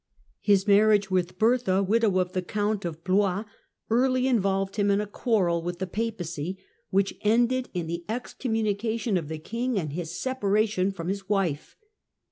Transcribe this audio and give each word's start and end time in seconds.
His 0.39 0.65
marriage 0.67 1.11
with 1.11 1.37
Bertha, 1.37 1.83
widow 1.83 2.17
of 2.17 2.33
the 2.33 2.41
Count 2.41 2.85
of 2.85 3.03
Blois, 3.03 3.45
early 3.91 4.25
involved 4.27 4.77
him 4.77 4.89
in 4.89 4.99
a 4.99 5.05
quarrel 5.05 5.61
with 5.61 5.77
the 5.77 5.85
Papacy, 5.85 6.57
which 6.89 7.13
ended 7.21 7.69
in 7.75 7.85
the 7.85 8.03
excom 8.09 8.49
munication 8.53 9.15
of 9.15 9.27
the 9.27 9.37
King 9.37 9.77
and 9.77 9.93
his 9.93 10.19
separation 10.19 10.91
from 10.91 11.07
his 11.07 11.29
wife. 11.29 11.77